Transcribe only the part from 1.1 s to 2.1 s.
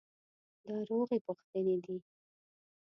پوښتنې دي.